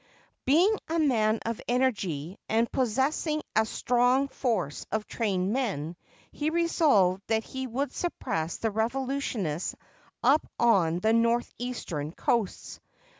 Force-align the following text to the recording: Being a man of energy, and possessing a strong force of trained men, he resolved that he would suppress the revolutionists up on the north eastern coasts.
Being 0.45 0.79
a 0.87 0.97
man 0.97 1.41
of 1.45 1.61
energy, 1.67 2.39
and 2.49 2.71
possessing 2.71 3.43
a 3.55 3.67
strong 3.67 4.29
force 4.29 4.83
of 4.91 5.05
trained 5.05 5.53
men, 5.53 5.95
he 6.31 6.49
resolved 6.49 7.21
that 7.27 7.43
he 7.43 7.67
would 7.67 7.91
suppress 7.93 8.57
the 8.57 8.71
revolutionists 8.71 9.75
up 10.23 10.47
on 10.59 11.01
the 11.01 11.13
north 11.13 11.53
eastern 11.59 12.13
coasts. 12.13 12.79